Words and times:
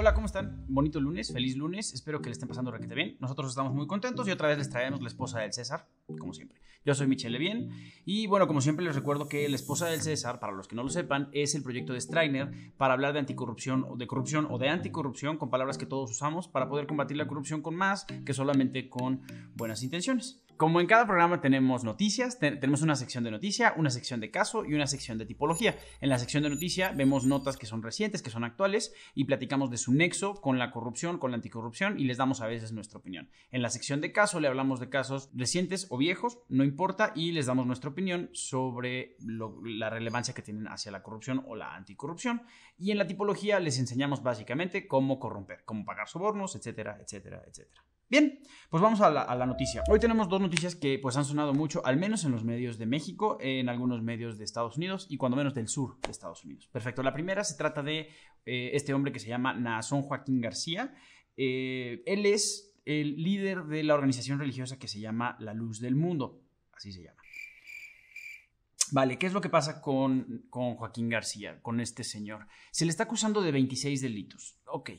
Hola, 0.00 0.14
¿cómo 0.14 0.26
están? 0.26 0.64
Bonito 0.68 1.00
lunes, 1.00 1.32
feliz 1.32 1.56
lunes, 1.56 1.92
espero 1.92 2.22
que 2.22 2.28
le 2.28 2.34
estén 2.34 2.48
pasando 2.48 2.70
requete 2.70 2.94
bien. 2.94 3.16
Nosotros 3.18 3.48
estamos 3.48 3.74
muy 3.74 3.88
contentos 3.88 4.28
y 4.28 4.30
otra 4.30 4.46
vez 4.46 4.56
les 4.56 4.70
traemos 4.70 5.02
la 5.02 5.08
esposa 5.08 5.40
del 5.40 5.52
César, 5.52 5.88
como 6.20 6.32
siempre. 6.32 6.60
Yo 6.84 6.94
soy 6.94 7.08
Michelle 7.08 7.36
Levien 7.36 7.70
y 8.04 8.28
bueno, 8.28 8.46
como 8.46 8.60
siempre 8.60 8.84
les 8.84 8.94
recuerdo 8.94 9.28
que 9.28 9.48
la 9.48 9.56
esposa 9.56 9.88
del 9.88 10.00
César, 10.00 10.38
para 10.38 10.52
los 10.52 10.68
que 10.68 10.76
no 10.76 10.84
lo 10.84 10.88
sepan, 10.88 11.30
es 11.32 11.56
el 11.56 11.64
proyecto 11.64 11.94
de 11.94 12.00
Strainer 12.00 12.48
para 12.76 12.94
hablar 12.94 13.12
de 13.12 13.18
anticorrupción 13.18 13.84
o 13.88 13.96
de 13.96 14.06
corrupción 14.06 14.46
o 14.48 14.58
de 14.58 14.68
anticorrupción 14.68 15.36
con 15.36 15.50
palabras 15.50 15.78
que 15.78 15.86
todos 15.86 16.12
usamos 16.12 16.46
para 16.46 16.68
poder 16.68 16.86
combatir 16.86 17.16
la 17.16 17.26
corrupción 17.26 17.60
con 17.60 17.74
más 17.74 18.06
que 18.24 18.34
solamente 18.34 18.88
con 18.88 19.22
buenas 19.56 19.82
intenciones. 19.82 20.44
Como 20.58 20.80
en 20.80 20.88
cada 20.88 21.06
programa 21.06 21.40
tenemos 21.40 21.84
noticias, 21.84 22.40
tenemos 22.40 22.82
una 22.82 22.96
sección 22.96 23.22
de 23.22 23.30
noticia, 23.30 23.74
una 23.76 23.90
sección 23.90 24.18
de 24.18 24.32
caso 24.32 24.64
y 24.64 24.74
una 24.74 24.88
sección 24.88 25.16
de 25.16 25.24
tipología. 25.24 25.78
En 26.00 26.08
la 26.08 26.18
sección 26.18 26.42
de 26.42 26.50
noticia 26.50 26.90
vemos 26.90 27.24
notas 27.24 27.56
que 27.56 27.66
son 27.66 27.80
recientes, 27.80 28.22
que 28.22 28.30
son 28.30 28.42
actuales 28.42 28.92
y 29.14 29.26
platicamos 29.26 29.70
de 29.70 29.76
su 29.76 29.94
nexo 29.94 30.34
con 30.34 30.58
la 30.58 30.72
corrupción, 30.72 31.18
con 31.18 31.30
la 31.30 31.36
anticorrupción 31.36 32.00
y 32.00 32.06
les 32.06 32.16
damos 32.16 32.40
a 32.40 32.48
veces 32.48 32.72
nuestra 32.72 32.98
opinión. 32.98 33.30
En 33.52 33.62
la 33.62 33.70
sección 33.70 34.00
de 34.00 34.10
caso 34.10 34.40
le 34.40 34.48
hablamos 34.48 34.80
de 34.80 34.88
casos 34.88 35.30
recientes 35.32 35.86
o 35.90 35.96
viejos, 35.96 36.40
no 36.48 36.64
importa, 36.64 37.12
y 37.14 37.30
les 37.30 37.46
damos 37.46 37.64
nuestra 37.64 37.90
opinión 37.90 38.28
sobre 38.32 39.16
la 39.20 39.90
relevancia 39.90 40.34
que 40.34 40.42
tienen 40.42 40.66
hacia 40.66 40.90
la 40.90 41.04
corrupción 41.04 41.44
o 41.46 41.54
la 41.54 41.76
anticorrupción. 41.76 42.42
Y 42.76 42.90
en 42.90 42.98
la 42.98 43.06
tipología 43.06 43.60
les 43.60 43.78
enseñamos 43.78 44.24
básicamente 44.24 44.88
cómo 44.88 45.20
corromper, 45.20 45.62
cómo 45.64 45.84
pagar 45.84 46.08
sobornos, 46.08 46.56
etcétera, 46.56 46.98
etcétera, 47.00 47.44
etcétera. 47.46 47.84
Bien, 48.10 48.40
pues 48.70 48.82
vamos 48.82 49.02
a 49.02 49.10
la, 49.10 49.46
noticia. 49.46 49.82
Hoy 49.86 50.00
tenemos 50.00 50.30
dos 50.30 50.40
noticias 50.40 50.74
que 50.74 50.98
pues 50.98 51.18
han 51.18 51.26
sonado 51.26 51.52
mucho, 51.52 51.84
al 51.84 51.98
menos 51.98 52.24
en 52.24 52.32
los 52.32 52.42
medios 52.42 52.78
de 52.78 52.86
México, 52.86 53.36
en 53.38 53.68
algunos 53.68 54.02
medios 54.02 54.38
de 54.38 54.44
Estados 54.44 54.78
Unidos 54.78 55.06
y 55.10 55.18
cuando 55.18 55.36
menos 55.36 55.54
del 55.54 55.68
sur 55.68 56.00
de 56.00 56.10
Estados 56.10 56.42
Unidos. 56.42 56.68
Perfecto, 56.72 57.02
la 57.02 57.12
primera 57.12 57.44
se 57.44 57.58
trata 57.58 57.82
de 57.82 58.08
eh, 58.46 58.70
este 58.72 58.94
hombre 58.94 59.12
que 59.12 59.18
se 59.18 59.28
llama 59.28 59.52
Naasón 59.52 60.00
Joaquín 60.00 60.40
García. 60.40 60.94
Eh, 61.36 62.02
él 62.06 62.24
es 62.24 62.74
el 62.86 63.22
líder 63.22 63.64
de 63.64 63.82
la 63.82 63.92
organización 63.92 64.38
religiosa 64.38 64.78
que 64.78 64.88
se 64.88 65.00
llama 65.00 65.36
La 65.38 65.52
Luz 65.52 65.78
del 65.78 65.94
Mundo, 65.94 66.40
así 66.72 66.92
se 66.92 67.02
llama. 67.02 67.22
Vale, 68.90 69.18
¿qué 69.18 69.26
es 69.26 69.34
lo 69.34 69.42
que 69.42 69.50
pasa 69.50 69.82
con, 69.82 70.46
con 70.48 70.76
Joaquín 70.76 71.10
García, 71.10 71.60
con 71.60 71.78
este 71.78 72.04
señor? 72.04 72.46
Se 72.70 72.86
le 72.86 72.90
está 72.90 73.02
acusando 73.02 73.42
de 73.42 73.52
26 73.52 74.00
delitos. 74.00 74.58
Ok, 74.64 74.92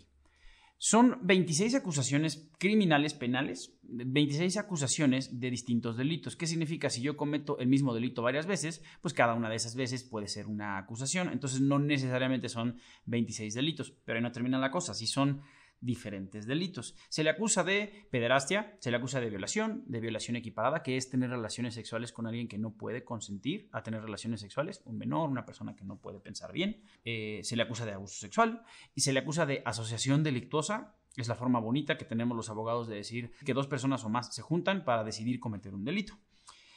son 0.81 1.19
26 1.23 1.75
acusaciones 1.75 2.49
criminales 2.57 3.13
penales, 3.13 3.77
26 3.83 4.55
acusaciones 4.55 5.37
de 5.41 5.51
distintos 5.51 5.97
delitos. 5.97 6.37
¿Qué 6.37 6.47
significa? 6.47 6.89
Si 6.89 7.01
yo 7.01 7.17
cometo 7.17 7.59
el 7.59 7.67
mismo 7.67 7.93
delito 7.93 8.21
varias 8.21 8.45
veces, 8.45 8.81
pues 9.01 9.13
cada 9.13 9.33
una 9.33 9.49
de 9.49 9.57
esas 9.57 9.75
veces 9.75 10.05
puede 10.05 10.29
ser 10.29 10.47
una 10.47 10.77
acusación. 10.77 11.33
Entonces 11.33 11.59
no 11.59 11.79
necesariamente 11.79 12.47
son 12.47 12.77
26 13.07 13.55
delitos, 13.55 13.91
pero 14.05 14.19
ahí 14.19 14.23
no 14.23 14.31
termina 14.31 14.57
la 14.57 14.71
cosa. 14.71 14.93
Si 14.93 15.05
son 15.05 15.41
diferentes 15.81 16.45
delitos. 16.45 16.95
Se 17.09 17.23
le 17.23 17.29
acusa 17.29 17.63
de 17.63 18.07
pederastia, 18.11 18.75
se 18.79 18.91
le 18.91 18.97
acusa 18.97 19.19
de 19.19 19.29
violación, 19.29 19.83
de 19.87 19.99
violación 19.99 20.35
equiparada, 20.35 20.83
que 20.83 20.97
es 20.97 21.09
tener 21.09 21.29
relaciones 21.29 21.73
sexuales 21.73 22.11
con 22.11 22.27
alguien 22.27 22.47
que 22.47 22.57
no 22.57 22.73
puede 22.73 23.03
consentir 23.03 23.69
a 23.71 23.83
tener 23.83 24.01
relaciones 24.01 24.41
sexuales, 24.41 24.81
un 24.85 24.97
menor, 24.97 25.29
una 25.29 25.45
persona 25.45 25.75
que 25.75 25.85
no 25.85 25.97
puede 25.97 26.19
pensar 26.19 26.51
bien. 26.51 26.83
Eh, 27.05 27.41
se 27.43 27.55
le 27.55 27.63
acusa 27.63 27.85
de 27.85 27.93
abuso 27.93 28.19
sexual 28.19 28.63
y 28.95 29.01
se 29.01 29.13
le 29.13 29.19
acusa 29.19 29.45
de 29.45 29.61
asociación 29.65 30.23
delictuosa. 30.23 30.95
Es 31.15 31.27
la 31.27 31.35
forma 31.35 31.59
bonita 31.59 31.97
que 31.97 32.05
tenemos 32.05 32.35
los 32.35 32.49
abogados 32.49 32.87
de 32.87 32.95
decir 32.95 33.31
que 33.45 33.53
dos 33.53 33.67
personas 33.67 34.03
o 34.05 34.09
más 34.09 34.33
se 34.33 34.41
juntan 34.41 34.85
para 34.85 35.03
decidir 35.03 35.39
cometer 35.39 35.73
un 35.73 35.83
delito. 35.83 36.17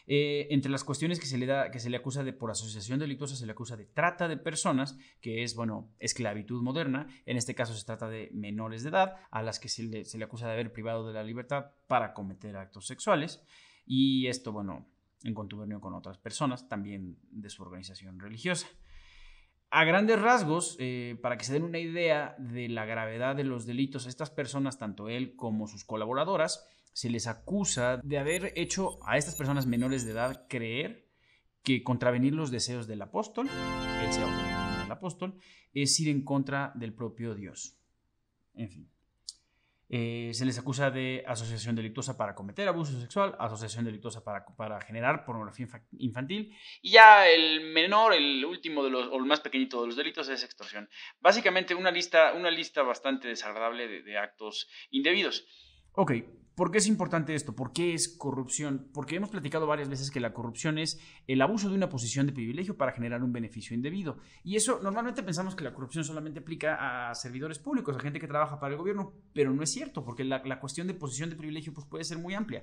Eh, 0.06 0.48
entre 0.50 0.70
las 0.70 0.84
cuestiones 0.84 1.20
que 1.20 1.26
se 1.26 1.38
le 1.38 1.46
da, 1.46 1.70
que 1.70 1.78
se 1.78 1.90
le 1.90 1.96
acusa 1.96 2.24
de 2.24 2.32
por 2.32 2.50
asociación 2.50 2.98
delictuosa, 2.98 3.36
se 3.36 3.46
le 3.46 3.52
acusa 3.52 3.76
de 3.76 3.86
trata 3.86 4.28
de 4.28 4.36
personas, 4.36 4.98
que 5.20 5.42
es, 5.42 5.54
bueno, 5.54 5.92
esclavitud 5.98 6.62
moderna. 6.62 7.06
En 7.26 7.36
este 7.36 7.54
caso 7.54 7.74
se 7.74 7.84
trata 7.84 8.08
de 8.08 8.30
menores 8.32 8.82
de 8.82 8.90
edad, 8.90 9.16
a 9.30 9.42
las 9.42 9.58
que 9.58 9.68
se 9.68 9.84
le, 9.84 10.04
se 10.04 10.18
le 10.18 10.24
acusa 10.24 10.46
de 10.46 10.52
haber 10.52 10.72
privado 10.72 11.06
de 11.06 11.14
la 11.14 11.24
libertad 11.24 11.72
para 11.86 12.14
cometer 12.14 12.56
actos 12.56 12.86
sexuales. 12.86 13.42
Y 13.86 14.26
esto, 14.26 14.52
bueno, 14.52 14.88
en 15.24 15.34
contubernio 15.34 15.80
con 15.80 15.94
otras 15.94 16.18
personas, 16.18 16.68
también 16.68 17.18
de 17.30 17.50
su 17.50 17.62
organización 17.62 18.18
religiosa. 18.18 18.66
A 19.70 19.84
grandes 19.84 20.20
rasgos, 20.20 20.76
eh, 20.80 21.18
para 21.22 21.38
que 21.38 21.44
se 21.44 21.54
den 21.54 21.62
una 21.62 21.78
idea 21.78 22.36
de 22.38 22.68
la 22.68 22.84
gravedad 22.84 23.34
de 23.34 23.44
los 23.44 23.64
delitos, 23.64 24.06
estas 24.06 24.30
personas, 24.30 24.78
tanto 24.78 25.08
él 25.08 25.34
como 25.34 25.66
sus 25.66 25.84
colaboradoras, 25.84 26.68
se 26.92 27.10
les 27.10 27.26
acusa 27.26 27.98
de 28.02 28.18
haber 28.18 28.52
hecho 28.56 28.98
a 29.06 29.16
estas 29.16 29.34
personas 29.34 29.66
menores 29.66 30.04
de 30.04 30.12
edad 30.12 30.46
creer 30.48 31.08
que 31.62 31.82
contravenir 31.82 32.34
los 32.34 32.50
deseos 32.50 32.86
del 32.86 33.02
apóstol, 33.02 33.48
él 34.02 34.12
se 34.12 34.20
el 34.20 34.90
apóstol, 34.90 35.38
es 35.72 35.98
ir 36.00 36.08
en 36.08 36.24
contra 36.24 36.72
del 36.74 36.92
propio 36.92 37.34
Dios. 37.34 37.78
En 38.54 38.68
fin. 38.68 38.88
Eh, 39.94 40.30
se 40.32 40.46
les 40.46 40.58
acusa 40.58 40.90
de 40.90 41.22
asociación 41.26 41.76
delictuosa 41.76 42.16
para 42.16 42.34
cometer 42.34 42.66
abuso 42.66 42.98
sexual, 42.98 43.36
asociación 43.38 43.84
delictuosa 43.84 44.24
para, 44.24 44.46
para 44.46 44.80
generar 44.80 45.26
pornografía 45.26 45.68
infantil, 45.98 46.56
y 46.80 46.92
ya 46.92 47.28
el 47.28 47.72
menor, 47.72 48.14
el 48.14 48.42
último 48.46 48.82
de 48.84 48.90
los, 48.90 49.08
o 49.08 49.16
el 49.16 49.26
más 49.26 49.40
pequeñito 49.40 49.82
de 49.82 49.88
los 49.88 49.96
delitos 49.96 50.30
es 50.30 50.44
extorsión. 50.44 50.88
Básicamente 51.20 51.74
una 51.74 51.90
lista, 51.90 52.32
una 52.32 52.50
lista 52.50 52.82
bastante 52.82 53.28
desagradable 53.28 53.86
de, 53.86 54.02
de 54.02 54.16
actos 54.16 54.66
indebidos. 54.90 55.46
Ok, 55.92 56.12
¿Por 56.54 56.70
qué 56.70 56.78
es 56.78 56.86
importante 56.86 57.34
esto? 57.34 57.56
¿Por 57.56 57.72
qué 57.72 57.94
es 57.94 58.08
corrupción? 58.08 58.88
Porque 58.92 59.16
hemos 59.16 59.30
platicado 59.30 59.66
varias 59.66 59.88
veces 59.88 60.10
que 60.10 60.20
la 60.20 60.34
corrupción 60.34 60.78
es 60.78 61.00
el 61.26 61.40
abuso 61.40 61.70
de 61.70 61.74
una 61.74 61.88
posición 61.88 62.26
de 62.26 62.32
privilegio 62.32 62.76
para 62.76 62.92
generar 62.92 63.22
un 63.22 63.32
beneficio 63.32 63.74
indebido. 63.74 64.18
Y 64.44 64.56
eso 64.56 64.78
normalmente 64.82 65.22
pensamos 65.22 65.54
que 65.54 65.64
la 65.64 65.72
corrupción 65.72 66.04
solamente 66.04 66.40
aplica 66.40 67.08
a 67.10 67.14
servidores 67.14 67.58
públicos, 67.58 67.96
a 67.96 68.00
gente 68.00 68.20
que 68.20 68.28
trabaja 68.28 68.60
para 68.60 68.74
el 68.74 68.78
gobierno, 68.78 69.14
pero 69.32 69.54
no 69.54 69.62
es 69.62 69.70
cierto, 69.70 70.04
porque 70.04 70.24
la, 70.24 70.60
cuestión 70.60 70.86
de 70.86 70.94
posición 70.94 71.30
de 71.30 71.36
privilegio 71.36 71.72
pues, 71.72 71.86
puede 71.86 72.04
ser 72.04 72.18
muy 72.18 72.34
amplia. 72.34 72.62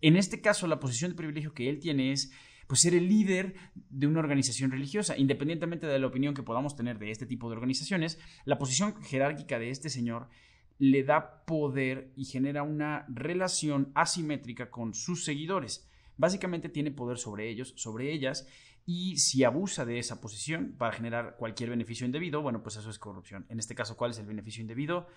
En 0.00 0.16
este 0.16 0.40
caso, 0.40 0.66
la 0.66 0.80
posición 0.80 1.12
de 1.12 1.16
privilegio 1.16 1.54
que 1.54 1.68
él 1.68 1.78
tiene 1.78 2.12
es 2.12 2.32
pues 2.66 2.80
ser 2.80 2.94
el 2.94 3.08
líder 3.08 3.54
de 3.74 4.06
una 4.06 4.18
organización 4.18 4.70
religiosa. 4.70 5.16
Independientemente 5.16 5.86
de 5.86 5.98
la 5.98 6.06
opinión 6.06 6.34
que 6.34 6.42
podamos 6.42 6.76
tener 6.76 6.98
de 6.98 7.10
este 7.10 7.24
tipo 7.24 7.48
de 7.48 7.54
organizaciones, 7.54 8.18
la 8.44 8.58
posición 8.58 9.00
jerárquica 9.02 9.58
de 9.58 9.70
este 9.70 9.88
señor 9.88 10.28
le 10.78 11.02
da 11.02 11.44
poder 11.44 12.12
y 12.16 12.24
genera 12.24 12.62
una 12.62 13.04
relación 13.08 13.92
asimétrica 13.94 14.70
con 14.70 14.94
sus 14.94 15.24
seguidores. 15.24 15.88
Básicamente 16.16 16.68
tiene 16.68 16.90
poder 16.90 17.18
sobre 17.18 17.48
ellos, 17.48 17.74
sobre 17.76 18.12
ellas, 18.12 18.46
y 18.86 19.18
si 19.18 19.44
abusa 19.44 19.84
de 19.84 19.98
esa 19.98 20.20
posición 20.20 20.76
para 20.78 20.92
generar 20.92 21.36
cualquier 21.36 21.70
beneficio 21.70 22.06
indebido, 22.06 22.40
bueno, 22.40 22.62
pues 22.62 22.76
eso 22.76 22.88
es 22.88 22.98
corrupción. 22.98 23.44
En 23.50 23.58
este 23.58 23.74
caso, 23.74 23.96
¿cuál 23.96 24.12
es 24.12 24.18
el 24.18 24.26
beneficio 24.26 24.62
indebido? 24.62 25.08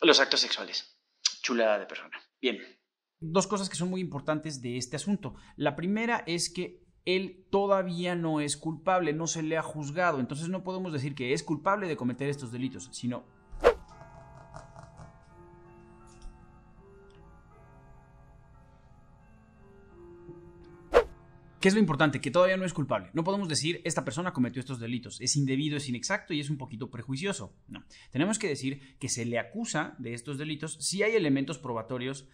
Los 0.00 0.18
actos 0.18 0.40
sexuales. 0.40 0.98
Chulada 1.42 1.78
de 1.78 1.86
persona. 1.86 2.18
Bien. 2.40 2.58
Dos 3.20 3.46
cosas 3.46 3.68
que 3.68 3.76
son 3.76 3.90
muy 3.90 4.00
importantes 4.00 4.62
de 4.62 4.78
este 4.78 4.96
asunto. 4.96 5.34
La 5.56 5.76
primera 5.76 6.24
es 6.26 6.48
que 6.50 6.82
él 7.04 7.46
todavía 7.50 8.14
no 8.14 8.40
es 8.40 8.56
culpable, 8.56 9.12
no 9.12 9.26
se 9.26 9.42
le 9.42 9.56
ha 9.56 9.62
juzgado, 9.62 10.18
entonces 10.18 10.48
no 10.48 10.64
podemos 10.64 10.92
decir 10.92 11.14
que 11.14 11.32
es 11.32 11.42
culpable 11.42 11.86
de 11.86 11.96
cometer 11.96 12.28
estos 12.28 12.52
delitos, 12.52 12.88
sino 12.92 13.26
¿Qué 21.62 21.68
es 21.68 21.74
lo 21.74 21.80
importante? 21.80 22.20
Que 22.20 22.32
todavía 22.32 22.56
no 22.56 22.64
es 22.64 22.74
culpable. 22.74 23.10
No 23.12 23.22
podemos 23.22 23.48
decir, 23.48 23.80
esta 23.84 24.04
persona 24.04 24.32
cometió 24.32 24.58
estos 24.58 24.80
delitos. 24.80 25.20
Es 25.20 25.36
indebido, 25.36 25.76
es 25.76 25.88
inexacto 25.88 26.34
y 26.34 26.40
es 26.40 26.50
un 26.50 26.58
poquito 26.58 26.90
prejuicioso. 26.90 27.54
No. 27.68 27.84
Tenemos 28.10 28.40
que 28.40 28.48
decir 28.48 28.98
que 28.98 29.08
se 29.08 29.24
le 29.24 29.38
acusa 29.38 29.94
de 29.98 30.12
estos 30.12 30.38
delitos 30.38 30.74
si 30.80 31.04
hay 31.04 31.14
elementos 31.14 31.58
probatorios 31.58 32.28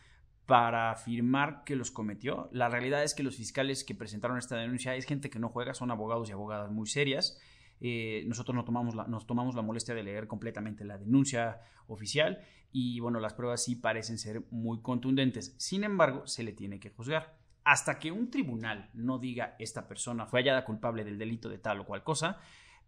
para 0.47 0.91
afirmar 0.91 1.63
que 1.65 1.77
los 1.77 1.91
cometió. 1.91 2.49
La 2.53 2.71
realidad 2.71 3.05
es 3.05 3.13
que 3.13 3.23
los 3.23 3.37
fiscales 3.37 3.85
que 3.85 3.95
presentaron 3.95 4.39
esta 4.39 4.57
denuncia 4.57 4.97
es 4.97 5.05
gente 5.05 5.29
que 5.29 5.39
no 5.39 5.51
juega, 5.51 5.75
son 5.75 5.91
abogados 5.91 6.31
y 6.31 6.33
abogadas 6.33 6.71
muy 6.71 6.87
serias. 6.87 7.39
Eh, 7.83 8.25
nosotros 8.29 8.55
no 8.55 8.65
tomamos 8.65 8.95
la, 8.95 9.07
nos 9.09 9.27
tomamos 9.27 9.55
la 9.55 9.61
molestia 9.61 9.95
de 9.95 10.05
leer 10.05 10.27
completamente 10.27 10.87
la 10.87 10.97
denuncia 10.97 11.61
oficial 11.87 12.39
y 12.73 12.99
bueno, 13.01 13.21
las 13.21 13.35
pruebas 13.35 13.63
sí 13.63 13.77
parecen 13.77 14.17
ser 14.17 14.47
muy 14.51 14.81
contundentes. 14.81 15.55
Sin 15.59 15.85
embargo, 15.85 16.27
se 16.27 16.45
le 16.45 16.55
tiene 16.55 16.81
que 16.81 16.89
juzgar 16.89 17.38
hasta 17.69 17.99
que 17.99 18.11
un 18.11 18.31
tribunal 18.31 18.89
no 18.95 19.19
diga 19.19 19.55
esta 19.59 19.87
persona 19.87 20.25
fue 20.25 20.41
hallada 20.41 20.65
culpable 20.65 21.05
del 21.05 21.19
delito 21.19 21.51
de 21.51 21.59
tal 21.59 21.81
o 21.81 21.85
cual 21.85 22.03
cosa, 22.03 22.39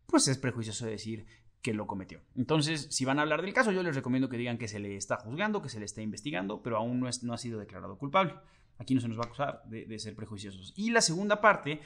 pues 0.06 0.26
es 0.26 0.38
prejuicioso 0.38 0.86
decir 0.86 1.26
que 1.60 1.74
lo 1.74 1.86
cometió. 1.86 2.22
Entonces, 2.34 2.88
si 2.90 3.04
van 3.04 3.18
a 3.18 3.22
hablar 3.22 3.42
del 3.42 3.52
caso, 3.52 3.72
yo 3.72 3.82
les 3.82 3.94
recomiendo 3.94 4.30
que 4.30 4.38
digan 4.38 4.56
que 4.56 4.68
se 4.68 4.78
le 4.78 4.96
está 4.96 5.18
juzgando, 5.18 5.60
que 5.60 5.68
se 5.68 5.80
le 5.80 5.84
está 5.84 6.00
investigando, 6.00 6.62
pero 6.62 6.78
aún 6.78 6.98
no, 6.98 7.08
es, 7.08 7.22
no 7.22 7.34
ha 7.34 7.36
sido 7.36 7.60
declarado 7.60 7.98
culpable. 7.98 8.36
Aquí 8.78 8.94
no 8.94 9.02
se 9.02 9.08
nos 9.08 9.18
va 9.18 9.24
a 9.24 9.26
acusar 9.26 9.62
de, 9.66 9.84
de 9.84 9.98
ser 9.98 10.16
prejuiciosos. 10.16 10.72
Y 10.74 10.92
la 10.92 11.02
segunda 11.02 11.42
parte 11.42 11.82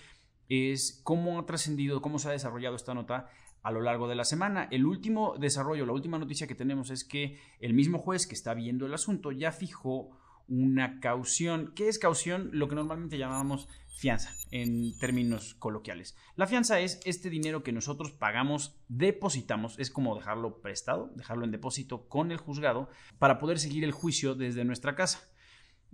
es 0.49 1.00
cómo 1.02 1.41
ha 1.41 1.46
trascendido, 1.46 2.00
cómo 2.00 2.20
se 2.20 2.29
ha 2.29 2.31
desarrollado 2.31 2.76
esta 2.76 2.94
nota 2.94 3.29
a 3.64 3.73
lo 3.73 3.81
largo 3.81 4.06
de 4.06 4.14
la 4.14 4.25
semana. 4.25 4.69
El 4.70 4.87
último 4.87 5.35
desarrollo, 5.37 5.85
la 5.85 5.94
última 5.94 6.20
noticia 6.20 6.46
que 6.46 6.55
tenemos 6.55 6.91
es 6.91 7.02
que 7.02 7.41
el 7.58 7.75
mismo 7.75 7.99
juez 7.99 8.29
que 8.29 8.37
está 8.37 8.55
viendo 8.55 8.87
el 8.87 8.94
asunto 8.94 9.32
ya 9.32 9.50
fijó 9.50 10.17
una 10.49 11.00
caución. 11.00 11.73
¿Qué 11.75 11.88
es 11.88 11.99
caución? 11.99 12.50
Lo 12.52 12.69
que 12.69 12.75
normalmente 12.75 13.19
llamamos 13.19 13.69
fianza 13.96 14.32
en 14.50 14.99
términos 14.99 15.55
coloquiales. 15.55 16.17
La 16.37 16.46
fianza 16.46 16.81
es 16.81 17.00
este 17.05 17.31
dinero 17.31 17.62
que 17.62 17.73
nosotros 17.73 18.12
pagamos, 18.12 18.76
depositamos, 18.88 19.79
es 19.79 19.91
como 19.91 20.17
dejarlo 20.17 20.61
prestado, 20.61 21.12
dejarlo 21.14 21.44
en 21.44 21.52
depósito 21.52 22.08
con 22.08 22.32
el 22.32 22.38
juzgado 22.38 22.88
para 23.19 23.38
poder 23.38 23.58
seguir 23.58 23.85
el 23.85 23.93
juicio 23.93 24.35
desde 24.35 24.64
nuestra 24.64 24.94
casa. 24.96 25.31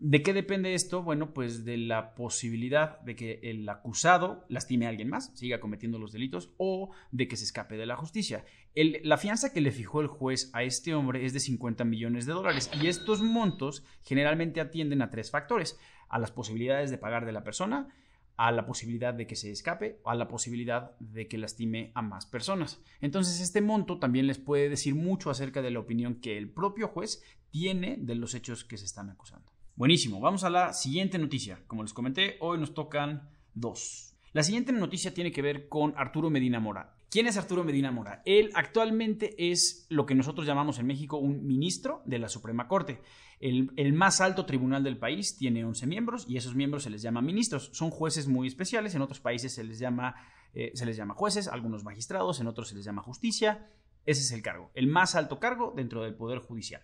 ¿De 0.03 0.23
qué 0.23 0.33
depende 0.33 0.73
esto? 0.73 1.03
Bueno, 1.03 1.35
pues 1.35 1.67
de 1.67 1.77
la 1.77 2.15
posibilidad 2.15 3.01
de 3.01 3.15
que 3.15 3.39
el 3.43 3.69
acusado 3.69 4.47
lastime 4.49 4.87
a 4.87 4.89
alguien 4.89 5.11
más, 5.11 5.31
siga 5.35 5.61
cometiendo 5.61 5.99
los 5.99 6.11
delitos 6.11 6.55
o 6.57 6.91
de 7.11 7.29
que 7.29 7.37
se 7.37 7.45
escape 7.45 7.77
de 7.77 7.85
la 7.85 7.97
justicia. 7.97 8.47
La 8.75 9.19
fianza 9.19 9.53
que 9.53 9.61
le 9.61 9.73
fijó 9.73 10.01
el 10.01 10.07
juez 10.07 10.51
a 10.53 10.63
este 10.63 10.95
hombre 10.95 11.25
es 11.25 11.33
de 11.33 11.41
50 11.41 11.85
millones 11.85 12.27
de 12.27 12.33
dólares 12.33 12.71
y 12.81 12.87
estos 12.87 13.21
montos 13.23 13.85
generalmente 14.03 14.61
atienden 14.61 15.03
a 15.03 15.11
tres 15.11 15.31
factores, 15.31 15.79
a 16.09 16.19
las 16.19 16.31
posibilidades 16.31 16.91
de 16.91 16.99
pagar 16.99 17.27
de 17.27 17.33
la 17.33 17.43
persona, 17.43 17.89
a 18.37 18.53
la 18.53 18.65
posibilidad 18.65 19.13
de 19.13 19.27
que 19.27 19.37
se 19.37 19.51
escape, 19.51 20.01
a 20.05 20.15
la 20.15 20.29
posibilidad 20.29 20.97
de 20.99 21.29
que 21.29 21.37
lastime 21.37 21.93
a 21.95 22.01
más 22.01 22.27
personas. 22.27 22.81
Entonces 23.01 23.41
este 23.41 23.61
monto 23.61 23.99
también 23.99 24.27
les 24.27 24.39
puede 24.39 24.69
decir 24.69 24.95
mucho 24.95 25.31
acerca 25.31 25.63
de 25.63 25.71
la 25.71 25.81
opinión 25.81 26.15
que 26.21 26.39
el 26.39 26.49
propio 26.49 26.89
juez 26.89 27.23
tiene 27.51 27.97
de 27.99 28.15
los 28.15 28.35
hechos 28.35 28.65
que 28.65 28.79
se 28.79 28.87
están 28.87 29.11
acusando. 29.11 29.53
Buenísimo, 29.77 30.21
vamos 30.21 30.45
a 30.45 30.51
la 30.51 30.73
siguiente 30.73 31.19
noticia. 31.19 31.61
Como 31.67 31.83
les 31.83 31.93
comenté, 31.93 32.37
hoy 32.41 32.59
nos 32.59 32.73
tocan 32.73 33.29
dos. 33.55 34.15
La 34.33 34.43
siguiente 34.43 34.73
noticia 34.73 35.13
tiene 35.13 35.33
que 35.33 35.43
ver 35.43 35.69
con 35.69 35.93
Arturo 35.97 36.31
Medina 36.31 36.61
Mora. 36.61 36.95
¿Quién 37.11 37.27
es 37.27 37.37
Arturo 37.37 37.65
Medina 37.65 37.91
Mora? 37.91 38.23
Él 38.25 38.51
actualmente 38.55 39.35
es 39.51 39.85
lo 39.89 40.07
que 40.07 40.15
nosotros 40.15 40.47
llamamos 40.47 40.79
en 40.79 40.87
México 40.87 41.17
un 41.17 41.45
ministro 41.45 42.03
de 42.05 42.21
la 42.21 42.29
Suprema 42.29 42.69
Corte. 42.69 43.03
El, 43.41 43.93
más 43.95 44.21
alto 44.21 44.47
tribunal 44.47 44.85
del 44.85 44.97
país 44.97 45.37
tiene 45.37 45.65
11 45.65 45.89
miembros 45.89 46.25
y 46.29 46.37
esos 46.37 46.55
miembros 46.55 46.85
se 46.85 46.91
les 46.91 47.03
llama 47.03 47.21
ministros. 47.21 47.71
Son 47.73 47.91
jueces 47.91 48.29
muy 48.29 48.47
especiales, 48.47 48.95
en 48.95 49.03
otros 49.03 49.19
países 49.19 49.53
se 49.53 49.65
les 49.65 49.81
llama, 49.81 50.15
eh, 50.55 50.71
se 50.75 50.87
les 50.87 50.97
llama 50.97 51.15
jueces, 51.15 51.49
algunos 51.49 51.83
magistrados, 51.83 52.39
en 52.39 52.47
otros 52.47 52.69
se 52.69 52.77
les 52.77 52.85
llama 52.85 53.03
justicia. 53.03 53.67
Ese 54.07 54.21
es 54.21 54.31
el 54.31 54.43
cargo, 54.43 54.71
el 54.75 54.87
más 54.87 55.17
alto 55.17 55.41
cargo 55.41 55.73
dentro 55.75 56.05
del 56.05 56.15
Poder 56.15 56.39
Judicial. 56.39 56.83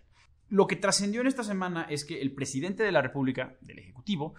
Lo 0.49 0.67
que 0.67 0.75
trascendió 0.75 1.20
en 1.20 1.28
esta 1.28 1.44
semana 1.44 1.87
es 1.88 2.05
que 2.05 2.20
el 2.20 2.34
presidente 2.34 2.82
de 2.82 2.90
la 2.90 3.00
República, 3.02 3.56
del 3.61 3.78
Ejecutivo, 3.78 4.34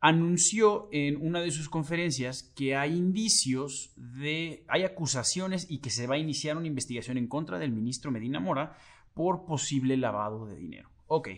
anunció 0.00 0.88
en 0.92 1.16
una 1.20 1.40
de 1.40 1.50
sus 1.50 1.68
conferencias 1.68 2.42
que 2.54 2.76
hay 2.76 2.96
indicios 2.96 3.92
de, 3.96 4.64
hay 4.68 4.84
acusaciones 4.84 5.66
y 5.70 5.78
que 5.78 5.90
se 5.90 6.06
va 6.06 6.16
a 6.16 6.18
iniciar 6.18 6.56
una 6.56 6.66
investigación 6.66 7.18
en 7.18 7.28
contra 7.28 7.58
del 7.58 7.72
ministro 7.72 8.10
Medina 8.10 8.40
Mora 8.40 8.76
por 9.14 9.46
posible 9.46 9.96
lavado 9.96 10.46
de 10.46 10.56
dinero. 10.56 10.90
Ok, 11.06 11.28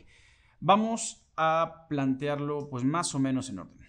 vamos 0.60 1.24
a 1.36 1.86
plantearlo 1.88 2.68
pues 2.68 2.84
más 2.84 3.14
o 3.14 3.18
menos 3.18 3.48
en 3.48 3.60
orden. 3.60 3.87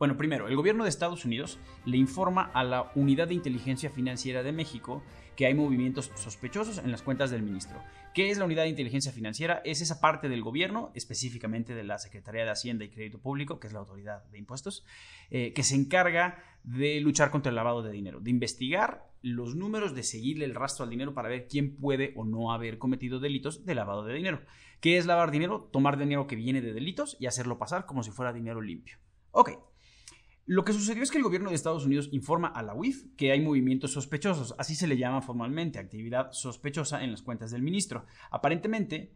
Bueno, 0.00 0.16
primero, 0.16 0.48
el 0.48 0.56
gobierno 0.56 0.84
de 0.84 0.88
Estados 0.88 1.26
Unidos 1.26 1.58
le 1.84 1.98
informa 1.98 2.50
a 2.54 2.64
la 2.64 2.90
Unidad 2.94 3.28
de 3.28 3.34
Inteligencia 3.34 3.90
Financiera 3.90 4.42
de 4.42 4.50
México 4.50 5.02
que 5.36 5.44
hay 5.44 5.52
movimientos 5.52 6.10
sospechosos 6.14 6.78
en 6.78 6.90
las 6.90 7.02
cuentas 7.02 7.30
del 7.30 7.42
ministro. 7.42 7.78
¿Qué 8.14 8.30
es 8.30 8.38
la 8.38 8.46
Unidad 8.46 8.62
de 8.62 8.70
Inteligencia 8.70 9.12
Financiera? 9.12 9.60
Es 9.62 9.82
esa 9.82 10.00
parte 10.00 10.30
del 10.30 10.40
gobierno, 10.40 10.90
específicamente 10.94 11.74
de 11.74 11.84
la 11.84 11.98
Secretaría 11.98 12.44
de 12.44 12.50
Hacienda 12.50 12.86
y 12.86 12.88
Crédito 12.88 13.18
Público, 13.18 13.60
que 13.60 13.66
es 13.66 13.74
la 13.74 13.80
autoridad 13.80 14.24
de 14.30 14.38
impuestos, 14.38 14.86
eh, 15.28 15.52
que 15.52 15.62
se 15.62 15.74
encarga 15.74 16.42
de 16.64 16.98
luchar 17.00 17.30
contra 17.30 17.50
el 17.50 17.56
lavado 17.56 17.82
de 17.82 17.92
dinero, 17.92 18.20
de 18.20 18.30
investigar 18.30 19.06
los 19.20 19.54
números, 19.54 19.94
de 19.94 20.02
seguirle 20.02 20.46
el 20.46 20.54
rastro 20.54 20.84
al 20.84 20.90
dinero 20.90 21.12
para 21.12 21.28
ver 21.28 21.46
quién 21.46 21.76
puede 21.76 22.14
o 22.16 22.24
no 22.24 22.54
haber 22.54 22.78
cometido 22.78 23.20
delitos 23.20 23.66
de 23.66 23.74
lavado 23.74 24.06
de 24.06 24.14
dinero. 24.14 24.40
¿Qué 24.80 24.96
es 24.96 25.04
lavar 25.04 25.30
dinero? 25.30 25.68
Tomar 25.70 25.98
dinero 25.98 26.26
que 26.26 26.36
viene 26.36 26.62
de 26.62 26.72
delitos 26.72 27.18
y 27.20 27.26
hacerlo 27.26 27.58
pasar 27.58 27.84
como 27.84 28.02
si 28.02 28.10
fuera 28.10 28.32
dinero 28.32 28.62
limpio. 28.62 28.96
Ok, 29.32 29.50
lo 30.50 30.64
que 30.64 30.72
sucedió 30.72 31.04
es 31.04 31.12
que 31.12 31.18
el 31.18 31.22
gobierno 31.22 31.50
de 31.50 31.54
Estados 31.54 31.86
Unidos 31.86 32.08
informa 32.10 32.48
a 32.48 32.64
la 32.64 32.74
UIF 32.74 33.04
que 33.16 33.30
hay 33.30 33.40
movimientos 33.40 33.92
sospechosos, 33.92 34.52
así 34.58 34.74
se 34.74 34.88
le 34.88 34.96
llama 34.96 35.22
formalmente, 35.22 35.78
actividad 35.78 36.32
sospechosa 36.32 37.04
en 37.04 37.12
las 37.12 37.22
cuentas 37.22 37.52
del 37.52 37.62
ministro. 37.62 38.04
Aparentemente, 38.32 39.14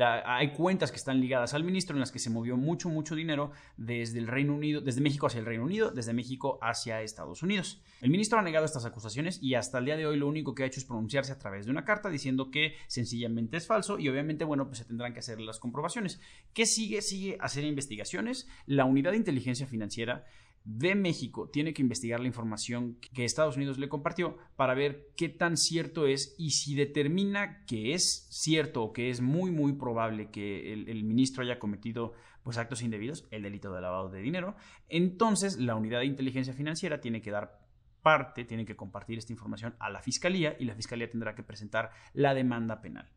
hay 0.00 0.52
cuentas 0.52 0.90
que 0.90 0.96
están 0.96 1.20
ligadas 1.20 1.54
al 1.54 1.64
ministro 1.64 1.96
en 1.96 2.00
las 2.00 2.12
que 2.12 2.18
se 2.18 2.30
movió 2.30 2.56
mucho, 2.56 2.88
mucho 2.88 3.14
dinero 3.14 3.52
desde 3.76 4.18
el 4.18 4.26
Reino 4.26 4.54
Unido, 4.54 4.80
desde 4.80 5.00
México 5.00 5.26
hacia 5.26 5.40
el 5.40 5.46
Reino 5.46 5.64
Unido, 5.64 5.90
desde 5.90 6.12
México 6.12 6.58
hacia 6.60 7.02
Estados 7.02 7.42
Unidos. 7.42 7.82
El 8.00 8.10
ministro 8.10 8.38
ha 8.38 8.42
negado 8.42 8.66
estas 8.66 8.84
acusaciones 8.84 9.42
y 9.42 9.54
hasta 9.54 9.78
el 9.78 9.86
día 9.86 9.96
de 9.96 10.06
hoy 10.06 10.18
lo 10.18 10.28
único 10.28 10.54
que 10.54 10.62
ha 10.62 10.66
hecho 10.66 10.80
es 10.80 10.84
pronunciarse 10.84 11.32
a 11.32 11.38
través 11.38 11.64
de 11.64 11.70
una 11.70 11.84
carta 11.84 12.10
diciendo 12.10 12.50
que 12.50 12.74
sencillamente 12.86 13.56
es 13.56 13.66
falso 13.66 13.98
y 13.98 14.08
obviamente, 14.08 14.44
bueno, 14.44 14.66
pues 14.66 14.78
se 14.78 14.84
tendrán 14.84 15.14
que 15.14 15.20
hacer 15.20 15.40
las 15.40 15.58
comprobaciones. 15.58 16.20
¿Qué 16.52 16.66
sigue? 16.66 17.00
Sigue 17.00 17.38
hacer 17.40 17.64
investigaciones. 17.64 18.48
La 18.66 18.84
unidad 18.84 19.12
de 19.12 19.16
inteligencia 19.16 19.66
financiera 19.66 20.26
de 20.64 20.94
México 20.94 21.48
tiene 21.48 21.72
que 21.72 21.82
investigar 21.82 22.20
la 22.20 22.26
información 22.26 22.98
que 23.14 23.24
Estados 23.24 23.56
Unidos 23.56 23.78
le 23.78 23.88
compartió 23.88 24.36
para 24.56 24.74
ver 24.74 25.08
qué 25.16 25.28
tan 25.28 25.56
cierto 25.56 26.06
es 26.06 26.34
y 26.38 26.50
si 26.50 26.74
determina 26.74 27.64
que 27.66 27.94
es 27.94 28.26
cierto 28.30 28.82
o 28.82 28.92
que 28.92 29.10
es 29.10 29.20
muy 29.20 29.50
muy 29.50 29.72
probable 29.72 30.30
que 30.30 30.72
el, 30.72 31.04
ministro 31.04 31.42
haya 31.42 31.58
cometido 31.58 32.12
pues 32.42 32.58
actos 32.58 32.82
indebidos, 32.82 33.26
el 33.30 33.42
delito 33.42 33.72
de 33.72 33.80
lavado 33.80 34.08
de 34.08 34.20
dinero, 34.20 34.56
entonces 34.88 35.58
la 35.58 35.74
unidad 35.74 36.00
de 36.00 36.06
inteligencia 36.06 36.52
financiera 36.52 37.00
tiene 37.00 37.20
que 37.20 37.30
dar 37.30 37.60
parte, 38.02 38.44
tiene 38.44 38.64
que 38.64 38.76
compartir 38.76 39.18
esta 39.18 39.32
información 39.32 39.74
a 39.78 39.90
la 39.90 40.00
fiscalía 40.00 40.56
y 40.58 40.64
la 40.64 40.74
fiscalía 40.74 41.10
tendrá 41.10 41.34
que 41.34 41.42
presentar 41.42 41.90
la 42.14 42.34
demanda 42.34 42.80
penal. 42.80 43.10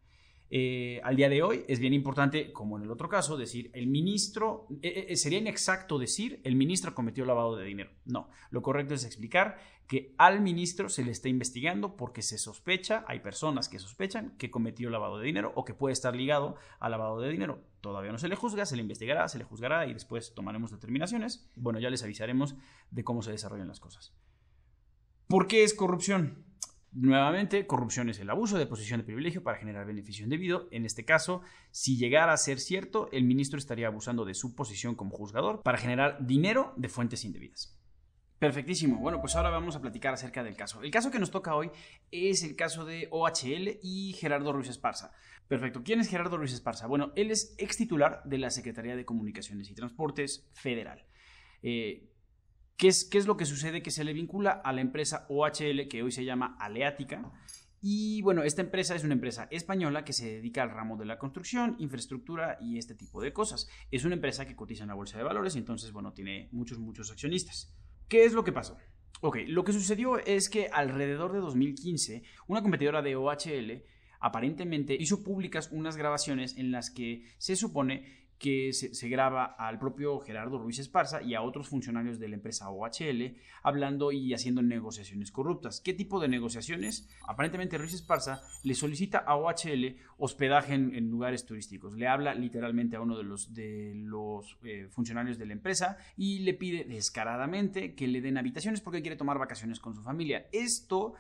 Eh, 0.54 1.00
al 1.06 1.16
día 1.16 1.30
de 1.30 1.42
hoy 1.42 1.64
es 1.70 1.80
bien 1.80 1.94
importante, 1.94 2.52
como 2.52 2.76
en 2.76 2.84
el 2.84 2.92
otro 2.92 3.08
caso, 3.08 3.38
decir 3.38 3.72
el 3.74 3.88
ministro, 3.88 4.68
eh, 4.82 5.06
eh, 5.08 5.16
sería 5.16 5.40
inexacto 5.40 5.98
decir 5.98 6.42
el 6.44 6.58
ministro 6.58 6.94
cometió 6.94 7.24
lavado 7.24 7.56
de 7.56 7.64
dinero. 7.64 7.92
No, 8.04 8.28
lo 8.50 8.62
correcto 8.62 8.94
es 8.94 9.06
explicar 9.06 9.60
que 9.88 10.14
al 10.18 10.42
ministro 10.42 10.90
se 10.90 11.06
le 11.06 11.12
está 11.12 11.30
investigando 11.30 11.96
porque 11.96 12.22
se 12.22 12.38
sospecha, 12.38 13.06
hay 13.08 13.22
personas 13.22 13.70
que 13.70 13.80
sospechan 13.80 14.36
que 14.38 14.52
cometió 14.52 14.90
lavado 14.90 15.20
de 15.20 15.26
dinero 15.26 15.54
o 15.56 15.64
que 15.64 15.74
puede 15.74 15.94
estar 15.94 16.18
ligado 16.18 16.58
al 16.82 16.92
lavado 16.92 17.22
de 17.22 17.30
dinero. 17.30 17.64
Todavía 17.80 18.12
no 18.12 18.18
se 18.18 18.28
le 18.28 18.36
juzga, 18.36 18.66
se 18.66 18.76
le 18.76 18.82
investigará, 18.82 19.30
se 19.30 19.38
le 19.38 19.46
juzgará 19.46 19.88
y 19.88 19.94
después 19.94 20.34
tomaremos 20.36 20.72
determinaciones. 20.72 21.50
Bueno, 21.56 21.80
ya 21.80 21.90
les 21.90 22.04
avisaremos 22.04 22.56
de 22.90 23.06
cómo 23.06 23.22
se 23.22 23.32
desarrollan 23.32 23.70
las 23.70 23.80
cosas. 23.80 24.14
¿Por 25.28 25.48
qué 25.48 25.64
es 25.64 25.74
corrupción? 25.74 26.51
Nuevamente, 26.94 27.66
corrupción 27.68 28.10
es 28.10 28.20
el 28.20 28.30
abuso 28.30 28.58
de 28.58 28.66
posición 28.66 29.00
de 29.00 29.06
privilegio 29.06 29.44
para 29.44 29.58
generar 29.58 29.86
beneficio 29.86 30.26
indebido. 30.26 30.68
En 30.72 30.86
este 30.86 31.06
caso, 31.06 31.42
si 31.72 31.98
llegara 31.98 32.34
a 32.34 32.38
ser 32.38 32.60
cierto, 32.60 33.10
el 33.14 33.24
ministro 33.24 33.58
estaría 33.58 33.88
abusando 33.88 34.26
de 34.26 34.34
su 34.34 34.56
posición 34.56 34.96
como 34.96 35.16
juzgador 35.16 35.62
para 35.64 35.78
generar 35.78 36.26
dinero 36.26 36.74
de 36.76 36.90
fuentes 36.90 37.24
indebidas. 37.24 37.82
Perfectísimo. 38.40 38.98
Bueno, 38.98 39.22
pues 39.22 39.36
ahora 39.36 39.52
vamos 39.52 39.76
a 39.76 39.82
platicar 39.82 40.16
acerca 40.16 40.44
del 40.44 40.58
caso. 40.58 40.82
El 40.82 40.92
caso 40.92 41.12
que 41.12 41.20
nos 41.20 41.32
toca 41.32 41.56
hoy 41.56 41.70
es 42.10 42.44
el 42.44 42.56
caso 42.56 42.84
de 42.84 43.08
OHL 43.12 43.80
y 43.84 44.14
Gerardo 44.14 44.52
Ruiz 44.52 44.68
Esparza. 44.68 45.12
Perfecto. 45.48 45.84
¿Quién 45.86 46.00
es 46.02 46.10
Gerardo 46.10 46.38
Ruiz 46.38 46.52
Esparza? 46.52 46.88
Bueno, 46.88 47.14
él 47.16 47.32
es 47.32 47.56
ex 47.58 47.78
titular 47.78 48.22
de 48.26 48.40
la 48.40 48.50
Secretaría 48.50 48.96
de 48.96 49.06
Comunicaciones 49.06 49.70
y 49.70 49.76
Transportes 49.76 50.50
Federal. 50.54 51.06
Eh, 51.62 52.10
¿Qué 52.82 52.88
es, 52.88 53.28
lo 53.28 53.38
que 53.38 53.46
sucede? 53.46 53.84
Que 53.84 53.92
se 53.92 54.04
le 54.04 54.12
vincula 54.12 54.50
a 54.50 54.74
la 54.74 54.82
empresa 54.82 55.28
OHL, 55.30 55.88
que 55.88 56.02
hoy 56.02 56.12
se 56.12 56.26
llama 56.26 56.58
Aleática. 56.60 57.32
Y 57.80 58.24
bueno, 58.24 58.42
esta 58.42 58.64
empresa 58.64 58.96
es 58.96 59.04
una 59.04 59.14
empresa 59.14 59.48
española 59.52 60.04
que 60.04 60.14
se 60.14 60.26
dedica 60.26 60.64
al 60.64 60.72
ramo 60.72 60.98
de 60.98 61.06
la 61.06 61.20
construcción, 61.20 61.76
infraestructura 61.78 62.58
y 62.60 62.80
este 62.80 62.96
tipo 62.96 63.22
de 63.22 63.34
cosas. 63.34 63.70
Es 63.92 64.04
una 64.04 64.16
empresa 64.16 64.48
que 64.48 64.56
cotiza 64.56 64.84
en 64.84 64.88
la 64.88 64.96
bolsa 64.96 65.20
de 65.20 65.24
valores 65.24 65.56
y 65.56 65.60
entonces, 65.60 65.92
bueno, 65.92 66.12
tiene 66.12 66.50
muchos, 66.54 66.80
muchos 66.80 67.12
accionistas. 67.12 67.72
¿Qué 68.08 68.26
es 68.26 68.34
lo 68.34 68.44
que 68.44 68.52
pasó? 68.52 68.80
Ok, 69.22 69.38
lo 69.46 69.64
que 69.64 69.74
sucedió 69.74 70.18
es 70.18 70.50
que 70.50 70.70
alrededor 70.70 71.34
de 71.34 71.40
2015, 71.40 72.24
una 72.48 72.64
competidora 72.64 73.04
de 73.04 73.16
OHL 73.16 73.84
aparentemente 74.22 74.96
hizo 75.00 75.24
públicas 75.24 75.70
unas 75.72 75.98
grabaciones 75.98 76.58
en 76.58 76.72
las 76.72 76.90
que 76.90 77.26
se 77.38 77.56
supone 77.56 78.21
que 78.42 78.74
se, 78.74 79.08
graba 79.08 79.46
al 79.46 79.78
propio 79.78 80.20
Gerardo 80.20 80.58
Ruiz 80.58 80.80
Esparza 80.80 81.22
y 81.22 81.36
a 81.36 81.44
otros 81.44 81.70
funcionarios 81.70 82.20
de 82.20 82.28
la 82.28 82.36
empresa 82.36 82.72
OHL 82.72 83.36
hablando 83.62 84.12
y 84.12 84.34
haciendo 84.34 84.64
negociaciones 84.64 85.32
corruptas. 85.32 85.80
¿Qué 85.80 85.94
tipo 85.94 86.20
de 86.20 86.28
negociaciones? 86.28 87.08
Aparentemente 87.28 87.78
Ruiz 87.78 87.94
Esparza 87.94 88.42
le 88.64 88.74
solicita 88.74 89.20
a 89.20 89.36
OHL 89.36 89.96
hospedaje 90.18 90.74
en, 90.74 91.12
lugares 91.12 91.46
turísticos. 91.46 91.94
Le 91.94 92.08
habla 92.08 92.34
literalmente 92.34 92.96
a 92.96 93.02
uno 93.02 93.16
de 93.16 93.24
los, 93.24 93.54
de 93.54 93.94
los 93.96 94.58
eh, 94.64 94.88
funcionarios 94.90 95.38
de 95.38 95.46
la 95.46 95.54
empresa 95.54 95.98
y 96.18 96.40
le 96.40 96.56
pide 96.56 96.84
descaradamente 96.84 97.94
que 97.94 98.08
le 98.08 98.22
den 98.22 98.40
habitaciones 98.40 98.82
porque 98.82 99.02
quiere 99.02 99.18
tomar 99.18 99.38
vacaciones 99.38 99.80
con 99.80 99.94
su 99.94 100.02
familia. 100.02 100.48
Esto 100.52 101.14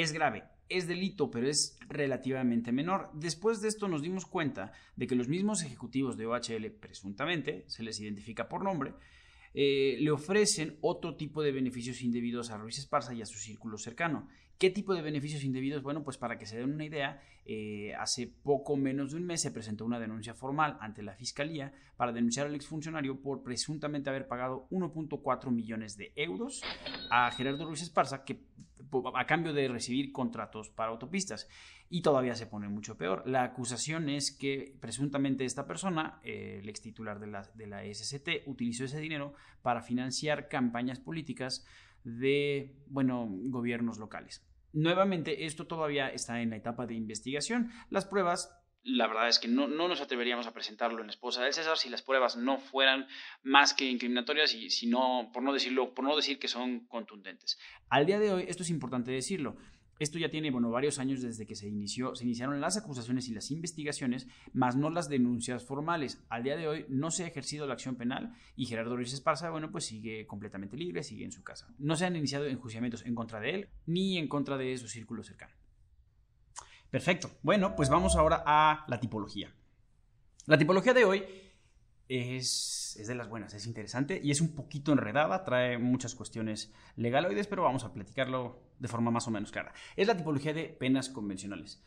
es 0.00 0.12
grave 0.12 0.44
es 0.68 0.86
delito, 0.86 1.30
pero 1.30 1.48
es 1.48 1.78
relativamente 1.88 2.72
menor. 2.72 3.10
Después 3.14 3.60
de 3.60 3.68
esto 3.68 3.88
nos 3.88 4.02
dimos 4.02 4.26
cuenta 4.26 4.72
de 4.96 5.06
que 5.06 5.14
los 5.14 5.28
mismos 5.28 5.62
ejecutivos 5.62 6.16
de 6.16 6.26
OHL, 6.26 6.70
presuntamente, 6.72 7.64
se 7.68 7.82
les 7.82 8.00
identifica 8.00 8.48
por 8.48 8.64
nombre, 8.64 8.94
eh, 9.54 9.96
le 10.00 10.10
ofrecen 10.10 10.76
otro 10.80 11.16
tipo 11.16 11.42
de 11.42 11.52
beneficios 11.52 12.02
indebidos 12.02 12.50
a 12.50 12.58
Ruiz 12.58 12.78
Esparza 12.78 13.14
y 13.14 13.22
a 13.22 13.26
su 13.26 13.38
círculo 13.38 13.78
cercano. 13.78 14.28
¿Qué 14.58 14.70
tipo 14.70 14.94
de 14.94 15.02
beneficios 15.02 15.44
indebidos? 15.44 15.82
Bueno, 15.82 16.02
pues 16.02 16.16
para 16.16 16.38
que 16.38 16.46
se 16.46 16.58
den 16.58 16.72
una 16.72 16.84
idea, 16.84 17.22
eh, 17.44 17.94
hace 17.94 18.26
poco 18.26 18.76
menos 18.76 19.12
de 19.12 19.18
un 19.18 19.24
mes 19.24 19.42
se 19.42 19.50
presentó 19.50 19.84
una 19.84 20.00
denuncia 20.00 20.34
formal 20.34 20.78
ante 20.80 21.02
la 21.02 21.14
Fiscalía 21.14 21.72
para 21.96 22.12
denunciar 22.12 22.46
al 22.46 22.54
exfuncionario 22.54 23.20
por 23.20 23.42
presuntamente 23.42 24.10
haber 24.10 24.26
pagado 24.26 24.66
1.4 24.70 25.50
millones 25.50 25.96
de 25.96 26.12
euros 26.16 26.62
a 27.10 27.30
Gerardo 27.30 27.66
Ruiz 27.66 27.82
Esparza 27.82 28.24
que, 28.24 28.46
a 29.14 29.26
cambio 29.26 29.52
de 29.52 29.68
recibir 29.68 30.12
contratos 30.12 30.68
para 30.70 30.90
autopistas. 30.90 31.48
Y 31.88 32.02
todavía 32.02 32.34
se 32.34 32.46
pone 32.46 32.68
mucho 32.68 32.96
peor. 32.96 33.22
La 33.26 33.44
acusación 33.44 34.08
es 34.08 34.32
que 34.32 34.76
presuntamente 34.80 35.44
esta 35.44 35.66
persona, 35.66 36.20
eh, 36.24 36.58
el 36.60 36.68
ex 36.68 36.80
titular 36.82 37.20
de 37.20 37.28
la, 37.28 37.42
de 37.54 37.66
la 37.66 37.82
SCT, 37.84 38.46
utilizó 38.46 38.84
ese 38.84 39.00
dinero 39.00 39.34
para 39.62 39.82
financiar 39.82 40.48
campañas 40.48 40.98
políticas 40.98 41.64
de, 42.02 42.76
bueno, 42.88 43.28
gobiernos 43.30 43.98
locales. 43.98 44.44
Nuevamente, 44.72 45.46
esto 45.46 45.66
todavía 45.66 46.08
está 46.08 46.42
en 46.42 46.50
la 46.50 46.56
etapa 46.56 46.86
de 46.86 46.94
investigación. 46.94 47.70
Las 47.88 48.04
pruebas 48.04 48.56
la 48.86 49.08
verdad 49.08 49.28
es 49.28 49.40
que 49.40 49.48
no, 49.48 49.66
nos 49.66 50.00
atreveríamos 50.00 50.46
a 50.46 50.52
presentarlo 50.52 51.02
en 51.02 51.10
esposa 51.10 51.42
del 51.42 51.52
César 51.52 51.76
si 51.76 51.88
las 51.88 52.02
pruebas 52.02 52.36
no 52.36 52.58
fueran 52.58 53.06
más 53.42 53.74
que 53.74 53.90
incriminatorias 53.90 54.54
y 54.54 54.70
si 54.70 54.86
no, 54.86 55.30
por 55.32 55.42
no 55.42 55.52
decirlo, 55.52 55.92
por 55.92 56.04
no 56.04 56.14
decir 56.14 56.38
que 56.38 56.46
son 56.46 56.86
contundentes. 56.86 57.58
Al 57.88 58.06
día 58.06 58.20
de 58.20 58.32
hoy, 58.32 58.44
esto 58.46 58.62
es 58.62 58.70
importante 58.70 59.10
decirlo. 59.10 59.56
Esto 59.98 60.18
ya 60.18 60.28
tiene, 60.28 60.50
bueno, 60.50 60.70
varios 60.70 60.98
años 60.98 61.22
desde 61.22 61.46
que 61.46 61.56
se 61.56 61.68
inició, 61.68 62.14
se 62.14 62.24
iniciaron 62.24 62.60
las 62.60 62.76
acusaciones 62.76 63.28
y 63.28 63.34
las 63.34 63.50
investigaciones, 63.50 64.28
más 64.52 64.76
no 64.76 64.90
las 64.90 65.08
denuncias 65.08 65.64
formales. 65.64 66.22
Al 66.28 66.42
día 66.42 66.56
de 66.56 66.68
hoy 66.68 66.86
no 66.88 67.10
se 67.10 67.24
ha 67.24 67.28
ejercido 67.28 67.66
la 67.66 67.72
acción 67.72 67.96
penal 67.96 68.34
y 68.56 68.66
Gerardo 68.66 68.94
Ruiz 68.94 69.14
Esparza, 69.14 69.50
bueno, 69.50 69.72
pues 69.72 69.86
sigue 69.86 70.26
completamente 70.26 70.76
libre, 70.76 71.02
sigue 71.02 71.24
en 71.24 71.32
su 71.32 71.42
casa. 71.42 71.74
No 71.78 71.96
se 71.96 72.04
han 72.04 72.14
iniciado 72.14 72.44
enjuiciamientos 72.44 73.06
en 73.06 73.14
contra 73.14 73.40
de 73.40 73.50
él 73.50 73.68
ni 73.86 74.18
en 74.18 74.28
contra 74.28 74.58
de 74.58 74.76
su 74.76 74.86
círculo 74.86 75.24
cercano. 75.24 75.55
Perfecto. 76.96 77.30
Bueno, 77.42 77.76
pues 77.76 77.90
vamos 77.90 78.16
ahora 78.16 78.42
a 78.46 78.86
la 78.88 78.98
tipología. 78.98 79.52
La 80.46 80.56
tipología 80.56 80.94
de 80.94 81.04
hoy 81.04 81.24
es, 82.08 82.98
de 83.06 83.14
las 83.14 83.28
buenas, 83.28 83.52
es 83.52 83.66
interesante 83.66 84.18
y 84.24 84.30
es 84.30 84.40
un 84.40 84.54
poquito 84.54 84.92
enredada, 84.92 85.44
trae 85.44 85.76
muchas 85.76 86.14
cuestiones 86.14 86.72
legaloides, 86.96 87.48
pero 87.48 87.64
vamos 87.64 87.84
a 87.84 87.92
platicarlo 87.92 88.62
de 88.78 88.88
forma 88.88 89.10
más 89.10 89.28
o 89.28 89.30
menos 89.30 89.52
clara. 89.52 89.74
Es 89.94 90.06
la 90.06 90.16
tipología 90.16 90.54
de 90.54 90.70
penas 90.70 91.10
convencionales. 91.10 91.84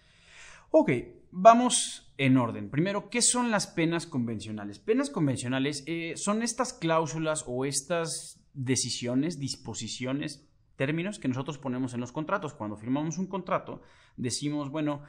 Ok, 0.69 0.91
vamos 1.31 2.13
en 2.19 2.37
orden. 2.37 2.69
Primero, 2.69 3.09
¿qué 3.09 3.23
son 3.23 3.49
las 3.49 3.65
penas 3.65 4.05
convencionales? 4.05 4.77
Penas 4.77 5.09
convencionales 5.09 5.83
eh, 5.87 6.13
son 6.17 6.43
estas 6.43 6.71
cláusulas 6.71 7.45
o 7.47 7.65
estas 7.65 8.45
decisiones, 8.53 9.39
disposiciones, 9.39 10.47
términos 10.79 11.19
que 11.19 11.27
nosotros 11.27 11.57
ponemos 11.57 11.93
en 11.93 11.99
los 11.99 12.13
contratos. 12.13 12.53
Cuando 12.53 12.77
firmamos 12.77 13.17
un 13.17 13.27
contrato, 13.27 13.81
decimos, 14.15 14.69
bueno, 14.69 15.03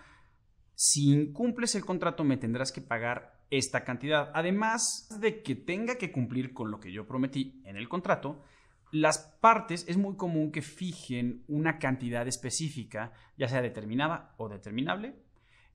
si 0.74 1.12
incumples 1.12 1.76
el 1.76 1.84
contrato 1.84 2.24
me 2.24 2.36
tendrás 2.36 2.72
que 2.72 2.80
pagar 2.80 3.44
esta 3.50 3.84
cantidad. 3.84 4.32
Además 4.34 5.16
de 5.20 5.42
que 5.42 5.54
tenga 5.54 5.94
que 5.94 6.10
cumplir 6.10 6.52
con 6.52 6.72
lo 6.72 6.80
que 6.80 6.90
yo 6.90 7.06
prometí 7.06 7.62
en 7.64 7.76
el 7.76 7.88
contrato, 7.88 8.42
las 8.90 9.18
partes 9.40 9.84
es 9.88 9.96
muy 9.96 10.16
común 10.16 10.50
que 10.50 10.60
fijen 10.60 11.44
una 11.46 11.78
cantidad 11.78 12.26
específica, 12.26 13.12
ya 13.38 13.46
sea 13.46 13.62
determinada 13.62 14.34
o 14.38 14.48
determinable, 14.48 15.14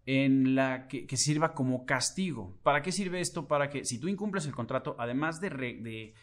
en 0.05 0.55
la 0.55 0.89
que, 0.89 1.07
sirva 1.15 1.53
como 1.53 1.85
castigo. 1.85 2.59
¿Para 2.63 2.81
qué 2.81 2.91
sirve 2.91 3.21
esto? 3.21 3.47
Para 3.47 3.69
que 3.69 3.85
si 3.85 3.97
tú 3.97 4.09
incumples 4.09 4.45
el 4.45 4.53
contrato, 4.53 4.97
además 4.99 5.39
de, 5.39 6.13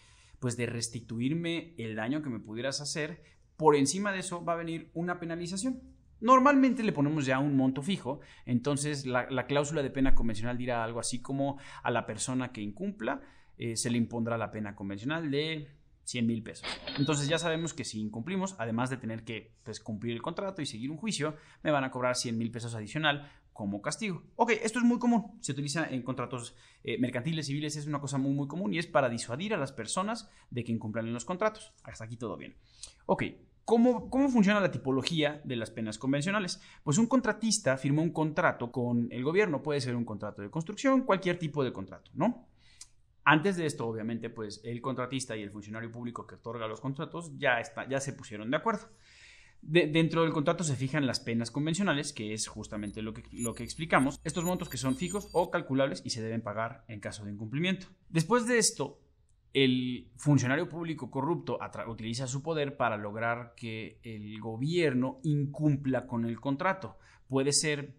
pues 0.40 0.58
de 0.58 0.66
restituirme 0.66 1.74
el 1.78 1.96
daño 1.96 2.20
que 2.20 2.28
me 2.28 2.38
pudieras 2.38 2.82
hacer, 2.82 3.22
por 3.56 3.76
encima 3.76 4.12
de 4.12 4.20
eso 4.20 4.44
va 4.44 4.54
a 4.54 4.56
venir 4.56 4.90
una 4.94 5.18
penalización. 5.18 5.80
Normalmente 6.20 6.84
le 6.84 6.92
ponemos 6.92 7.26
ya 7.26 7.40
un 7.40 7.56
monto 7.56 7.82
fijo, 7.82 8.20
entonces 8.46 9.06
la, 9.06 9.46
cláusula 9.46 9.82
de 9.82 9.90
pena 9.90 10.14
convencional 10.14 10.56
dirá 10.56 10.84
algo 10.84 11.00
así 11.00 11.20
como 11.20 11.58
a 11.82 11.90
la 11.90 12.06
persona 12.06 12.52
que 12.52 12.60
incumpla 12.60 13.20
eh, 13.58 13.76
se 13.76 13.90
le 13.90 13.98
impondrá 13.98 14.38
la 14.38 14.52
pena 14.52 14.76
convencional 14.76 15.30
de 15.32 15.68
100 16.04 16.26
mil 16.26 16.42
pesos. 16.42 16.68
Entonces 16.96 17.28
ya 17.28 17.38
sabemos 17.38 17.74
que 17.74 17.84
si 17.84 18.00
incumplimos, 18.00 18.54
además 18.58 18.88
de 18.88 18.98
tener 18.98 19.24
que 19.24 19.56
pues, 19.64 19.80
cumplir 19.80 20.12
el 20.14 20.22
contrato 20.22 20.62
y 20.62 20.66
seguir 20.66 20.90
un 20.90 20.96
juicio, 20.96 21.36
me 21.62 21.70
van 21.70 21.84
a 21.84 21.90
cobrar 21.90 22.14
100 22.14 22.38
mil 22.38 22.50
pesos 22.50 22.74
adicional 22.74 23.30
como 23.52 23.82
castigo. 23.82 24.22
Ok, 24.36 24.52
esto 24.62 24.78
es 24.78 24.84
muy 24.84 24.98
común, 24.98 25.38
se 25.40 25.52
utiliza 25.52 25.86
en 25.88 26.02
contratos 26.02 26.56
eh, 26.84 26.98
mercantiles, 26.98 27.46
civiles, 27.46 27.76
es 27.76 27.86
una 27.86 28.00
cosa 28.00 28.18
muy 28.18 28.32
muy 28.32 28.48
común 28.48 28.72
y 28.72 28.78
es 28.78 28.86
para 28.86 29.08
disuadir 29.08 29.54
a 29.54 29.58
las 29.58 29.72
personas 29.72 30.30
de 30.50 30.64
que 30.64 30.72
incumplan 30.72 31.12
los 31.12 31.24
contratos. 31.24 31.72
Hasta 31.84 32.04
aquí 32.04 32.16
todo 32.16 32.36
bien. 32.36 32.56
Ok, 33.06 33.24
¿Cómo, 33.64 34.10
funciona 34.28 34.60
la 34.60 34.72
tipología 34.72 35.40
de 35.44 35.56
las 35.56 35.70
penas 35.70 35.96
convencionales? 35.96 36.60
Pues 36.82 36.98
un 36.98 37.06
contratista 37.06 37.76
firma 37.76 38.02
un 38.02 38.10
contrato 38.10 38.72
con 38.72 39.08
el 39.12 39.22
gobierno, 39.22 39.62
puede 39.62 39.80
ser 39.80 39.94
un 39.94 40.04
contrato 40.04 40.42
de 40.42 40.50
construcción, 40.50 41.02
cualquier 41.02 41.38
tipo 41.38 41.62
de 41.62 41.72
contrato, 41.72 42.10
¿no? 42.14 42.48
Antes 43.24 43.56
de 43.56 43.66
esto, 43.66 43.86
obviamente, 43.86 44.30
pues 44.30 44.60
el 44.64 44.82
contratista 44.82 45.36
y 45.36 45.42
el 45.42 45.50
funcionario 45.52 45.92
público 45.92 46.26
que 46.26 46.34
otorga 46.34 46.66
los 46.66 46.80
contratos 46.80 47.38
ya, 47.38 47.60
está, 47.60 47.88
ya 47.88 48.00
se 48.00 48.14
pusieron 48.14 48.50
de 48.50 48.56
acuerdo. 48.56 48.88
Dentro 49.62 50.22
del 50.22 50.32
contrato 50.32 50.64
se 50.64 50.76
fijan 50.76 51.06
las 51.06 51.20
penas 51.20 51.50
convencionales, 51.50 52.12
que 52.12 52.34
es 52.34 52.48
justamente 52.48 53.00
lo 53.00 53.14
que, 53.14 53.22
lo 53.32 53.54
que 53.54 53.64
explicamos, 53.64 54.20
estos 54.24 54.44
montos 54.44 54.68
que 54.68 54.76
son 54.76 54.96
fijos 54.96 55.28
o 55.32 55.50
calculables 55.50 56.02
y 56.04 56.10
se 56.10 56.22
deben 56.22 56.42
pagar 56.42 56.84
en 56.88 57.00
caso 57.00 57.24
de 57.24 57.32
incumplimiento. 57.32 57.86
Después 58.08 58.46
de 58.46 58.58
esto, 58.58 59.00
el 59.54 60.10
funcionario 60.16 60.68
público 60.68 61.10
corrupto 61.10 61.58
utiliza 61.86 62.26
su 62.26 62.42
poder 62.42 62.76
para 62.76 62.96
lograr 62.96 63.54
que 63.56 64.00
el 64.02 64.40
gobierno 64.40 65.20
incumpla 65.22 66.06
con 66.06 66.24
el 66.24 66.40
contrato. 66.40 66.98
Puede 67.28 67.52
ser, 67.52 67.94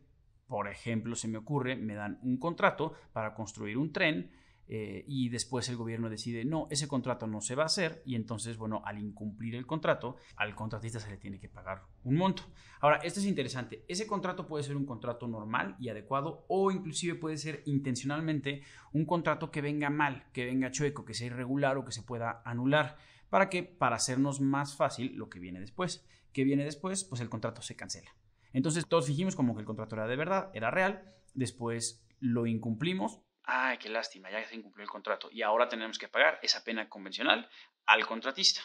por 0.48 0.68
ejemplo, 0.68 1.16
se 1.16 1.28
me 1.28 1.38
ocurre, 1.38 1.76
me 1.76 1.96
dan 1.96 2.20
un 2.24 2.38
contrato 2.38 2.94
para 3.14 3.34
construir 3.34 3.78
un 3.78 3.92
tren 3.92 4.32
eh, 4.68 5.04
y 5.08 5.30
después 5.30 5.68
el 5.70 5.76
gobierno 5.76 6.10
decide, 6.10 6.46
no, 6.46 6.68
ese 6.72 6.88
contrato 6.88 7.28
no 7.28 7.42
se 7.42 7.56
va 7.56 7.64
a 7.64 7.66
hacer 7.68 8.02
y 8.06 8.16
entonces, 8.16 8.58
bueno, 8.58 8.82
al 8.86 8.98
incumplir 8.98 9.56
el 9.56 9.66
contrato, 9.66 10.16
al 10.38 10.56
contratista 10.56 11.00
se 11.00 11.10
le 11.10 11.18
tiene 11.18 11.40
que 11.40 11.50
pagar 11.50 11.84
un 12.04 12.16
monto. 12.16 12.44
Ahora, 12.80 12.98
esto 12.98 13.20
es 13.20 13.26
interesante, 13.26 13.84
ese 13.88 14.08
contrato 14.08 14.48
puede 14.48 14.64
ser 14.64 14.78
un 14.78 14.86
contrato 14.86 15.28
normal 15.28 15.76
y 15.80 15.90
adecuado 15.90 16.46
o 16.48 16.72
inclusive 16.72 17.16
puede 17.16 17.38
ser 17.38 17.62
intencionalmente 17.66 18.62
un 18.94 19.06
contrato 19.06 19.52
que 19.52 19.62
venga 19.62 19.90
mal, 19.90 20.26
que 20.32 20.46
venga 20.46 20.72
chueco, 20.72 21.06
que 21.06 21.14
sea 21.14 21.28
irregular 21.28 21.78
o 21.78 21.86
que 21.86 21.92
se 21.92 22.04
pueda 22.04 22.42
anular. 22.46 22.98
¿Para 23.30 23.50
qué? 23.50 23.64
Para 23.64 23.96
hacernos 23.96 24.42
más 24.42 24.76
fácil 24.76 25.16
lo 25.16 25.30
que 25.30 25.40
viene 25.40 25.60
después. 25.60 26.06
¿Qué 26.32 26.44
viene 26.44 26.64
después? 26.64 27.04
Pues 27.04 27.22
el 27.22 27.30
contrato 27.30 27.62
se 27.62 27.76
cancela. 27.76 28.16
Entonces 28.54 28.88
todos 28.88 29.08
fijimos 29.08 29.36
como 29.36 29.56
que 29.56 29.62
el 29.62 29.66
contrato 29.66 29.96
era 29.96 30.08
de 30.08 30.16
verdad, 30.16 30.52
era 30.54 30.72
real, 30.72 31.14
después 31.34 32.06
lo 32.20 32.46
incumplimos, 32.46 33.22
ay, 33.44 33.78
qué 33.78 33.90
lástima, 33.90 34.32
ya 34.32 34.44
se 34.46 34.56
incumplió 34.56 34.84
el 34.84 34.90
contrato 34.90 35.30
y 35.32 35.42
ahora 35.42 35.68
tenemos 35.68 35.98
que 35.98 36.08
pagar 36.08 36.40
esa 36.42 36.64
pena 36.64 36.90
convencional 36.90 37.50
al 37.86 38.06
contratista. 38.06 38.62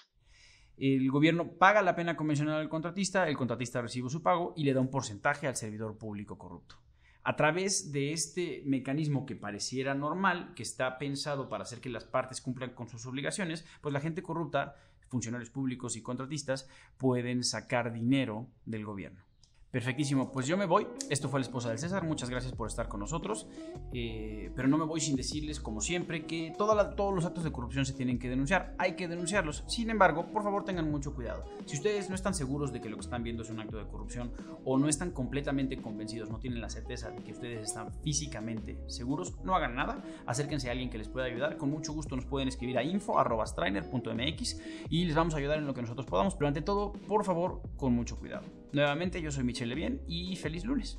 El 0.76 1.10
gobierno 1.10 1.58
paga 1.58 1.82
la 1.82 1.96
pena 1.96 2.16
convencional 2.16 2.60
al 2.60 2.68
contratista, 2.68 3.28
el 3.28 3.36
contratista 3.36 3.82
recibe 3.82 4.08
su 4.10 4.22
pago 4.22 4.54
y 4.56 4.64
le 4.64 4.74
da 4.74 4.80
un 4.80 4.90
porcentaje 4.90 5.48
al 5.48 5.56
servidor 5.56 5.98
público 5.98 6.38
corrupto. 6.38 6.76
A 7.24 7.34
través 7.34 7.90
de 7.92 8.12
este 8.12 8.62
mecanismo 8.64 9.26
que 9.26 9.34
pareciera 9.34 9.94
normal, 9.94 10.54
que 10.54 10.62
está 10.62 10.96
pensado 10.98 11.48
para 11.48 11.64
hacer 11.64 11.80
que 11.80 11.90
las 11.90 12.04
partes 12.04 12.40
cumplan 12.40 12.74
con 12.74 12.88
sus 12.88 13.04
obligaciones, 13.06 13.66
pues 13.80 13.92
la 13.92 14.00
gente 14.00 14.22
corrupta, 14.22 14.76
funcionarios 15.08 15.50
públicos 15.50 15.96
y 15.96 16.02
contratistas, 16.02 16.70
pueden 16.96 17.42
sacar 17.42 17.92
dinero 17.92 18.48
del 18.64 18.84
gobierno. 18.84 19.27
Perfectísimo, 19.70 20.32
pues 20.32 20.46
yo 20.46 20.56
me 20.56 20.64
voy. 20.64 20.86
Esto 21.10 21.28
fue 21.28 21.40
la 21.40 21.44
esposa 21.44 21.68
del 21.68 21.78
César. 21.78 22.02
Muchas 22.02 22.30
gracias 22.30 22.54
por 22.54 22.68
estar 22.68 22.88
con 22.88 23.00
nosotros. 23.00 23.46
Eh, 23.92 24.50
pero 24.56 24.66
no 24.66 24.78
me 24.78 24.86
voy 24.86 25.00
sin 25.00 25.14
decirles, 25.14 25.60
como 25.60 25.82
siempre, 25.82 26.24
que 26.24 26.54
todos 26.56 27.14
los 27.14 27.24
actos 27.26 27.44
de 27.44 27.52
corrupción 27.52 27.84
se 27.84 27.92
tienen 27.92 28.18
que 28.18 28.30
denunciar. 28.30 28.74
Hay 28.78 28.96
que 28.96 29.08
denunciarlos. 29.08 29.64
Sin 29.66 29.90
embargo, 29.90 30.32
por 30.32 30.42
favor 30.42 30.64
tengan 30.64 30.90
mucho 30.90 31.14
cuidado. 31.14 31.44
Si 31.66 31.76
ustedes 31.76 32.08
no 32.08 32.14
están 32.14 32.34
seguros 32.34 32.72
de 32.72 32.80
que 32.80 32.88
lo 32.88 32.96
que 32.96 33.02
están 33.02 33.22
viendo 33.22 33.42
es 33.42 33.50
un 33.50 33.60
acto 33.60 33.76
de 33.76 33.86
corrupción 33.86 34.32
o 34.64 34.78
no 34.78 34.88
están 34.88 35.10
completamente 35.10 35.76
convencidos, 35.82 36.30
no 36.30 36.38
tienen 36.38 36.62
la 36.62 36.70
certeza 36.70 37.10
de 37.10 37.22
que 37.22 37.32
ustedes 37.32 37.68
están 37.68 37.92
físicamente 38.02 38.78
seguros, 38.86 39.34
no 39.44 39.54
hagan 39.54 39.74
nada. 39.74 40.02
Acérquense 40.24 40.68
a 40.68 40.72
alguien 40.72 40.88
que 40.88 40.96
les 40.96 41.08
pueda 41.08 41.26
ayudar. 41.26 41.58
Con 41.58 41.70
mucho 41.70 41.92
gusto 41.92 42.16
nos 42.16 42.24
pueden 42.24 42.48
escribir 42.48 42.78
a 42.78 42.82
info.strainer.mx 42.84 44.60
y 44.88 45.04
les 45.04 45.14
vamos 45.14 45.34
a 45.34 45.36
ayudar 45.36 45.58
en 45.58 45.66
lo 45.66 45.74
que 45.74 45.82
nosotros 45.82 46.06
podamos. 46.06 46.34
Pero 46.36 46.48
ante 46.48 46.62
todo, 46.62 46.92
por 47.06 47.22
favor, 47.24 47.60
con 47.76 47.92
mucho 47.92 48.18
cuidado. 48.18 48.46
Nuevamente, 48.72 49.22
yo 49.22 49.30
soy 49.30 49.44
Michelle 49.44 49.74
Bien 49.74 50.00
y 50.06 50.36
feliz 50.36 50.64
lunes. 50.64 50.98